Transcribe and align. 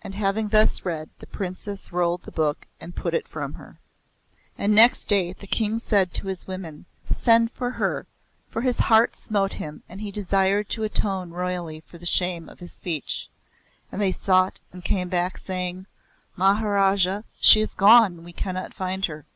And 0.00 0.14
having 0.14 0.48
thus 0.48 0.82
read 0.82 1.10
the 1.18 1.26
Princess 1.26 1.92
rolled 1.92 2.22
the 2.22 2.30
book 2.32 2.66
and 2.80 2.96
put 2.96 3.12
it 3.12 3.28
from 3.28 3.52
her. 3.52 3.78
And 4.56 4.74
next 4.74 5.08
day, 5.08 5.34
the 5.34 5.46
King 5.46 5.78
said 5.78 6.14
to 6.14 6.28
his 6.28 6.46
women; 6.46 6.86
"Send 7.12 7.50
for 7.52 7.72
her," 7.72 8.06
for 8.48 8.62
his 8.62 8.78
heart 8.78 9.14
smote 9.14 9.52
him 9.52 9.82
and 9.90 10.00
he 10.00 10.10
desired 10.10 10.70
to 10.70 10.84
atone 10.84 11.32
royally 11.32 11.80
for 11.86 11.98
the 11.98 12.06
shame 12.06 12.48
of 12.48 12.60
his 12.60 12.72
speech. 12.72 13.28
And 13.92 14.00
they 14.00 14.12
sought 14.12 14.58
and 14.72 14.82
came 14.82 15.10
back 15.10 15.36
saying; 15.36 15.84
"Maharaj, 16.34 17.06
she 17.38 17.60
is 17.60 17.74
gone. 17.74 18.24
We 18.24 18.32
cannot 18.32 18.72
find 18.72 19.04
her." 19.04 19.26